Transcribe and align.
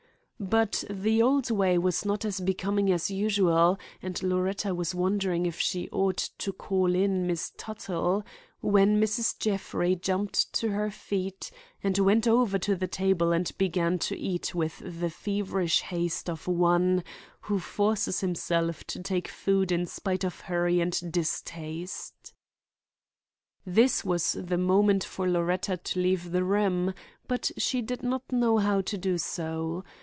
But 0.43 0.83
the 0.89 1.21
old 1.21 1.51
way 1.51 1.77
was 1.77 2.03
not 2.03 2.25
as 2.25 2.39
becoming 2.41 2.91
as 2.91 3.11
usual, 3.11 3.77
and 4.01 4.21
Loretta 4.23 4.73
was 4.73 4.95
wondering 4.95 5.45
if 5.45 5.59
she 5.59 5.87
ought 5.91 6.31
to 6.39 6.51
call 6.51 6.95
in 6.95 7.27
Miss 7.27 7.51
Tuttle, 7.57 8.25
when 8.59 8.99
Mrs. 8.99 9.37
Jeffrey 9.37 9.95
jumped 9.95 10.51
to 10.53 10.69
her 10.71 10.89
feet 10.89 11.51
and 11.83 11.95
went 11.99 12.27
over 12.27 12.57
to 12.57 12.75
the 12.75 12.87
table 12.87 13.31
and 13.31 13.51
began 13.59 13.99
to 13.99 14.17
eat 14.17 14.55
with 14.55 14.79
the 14.79 15.11
feverish 15.11 15.81
haste 15.81 16.27
of 16.27 16.47
one 16.47 17.03
who 17.41 17.59
forces 17.59 18.21
himself 18.21 18.83
to 18.85 18.99
take 19.03 19.27
food 19.27 19.71
in 19.71 19.85
spite 19.85 20.23
of 20.23 20.39
hurry 20.39 20.81
and 20.81 21.11
distaste. 21.13 22.33
This 23.63 24.03
was 24.03 24.31
the 24.33 24.57
moment 24.57 25.03
for 25.03 25.29
Loretta 25.29 25.77
to 25.77 26.01
leave 26.01 26.31
the 26.31 26.43
room; 26.43 26.95
but 27.27 27.51
she 27.57 27.83
did 27.83 28.01
not 28.01 28.31
know 28.31 28.57
how 28.57 28.81
to 28.81 28.97
do 28.97 29.19
so. 29.19 29.83